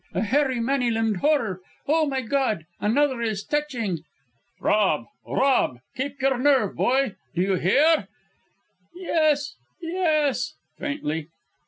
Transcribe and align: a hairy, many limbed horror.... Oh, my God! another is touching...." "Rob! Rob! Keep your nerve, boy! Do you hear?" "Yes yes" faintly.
a 0.15 0.21
hairy, 0.23 0.59
many 0.59 0.89
limbed 0.89 1.17
horror.... 1.17 1.61
Oh, 1.87 2.07
my 2.07 2.21
God! 2.21 2.65
another 2.79 3.21
is 3.21 3.43
touching...." 3.43 3.99
"Rob! 4.59 5.05
Rob! 5.27 5.77
Keep 5.95 6.19
your 6.23 6.39
nerve, 6.39 6.75
boy! 6.75 7.13
Do 7.35 7.43
you 7.43 7.53
hear?" 7.53 8.07
"Yes 8.95 9.57
yes" 9.79 10.55
faintly. 10.79 11.27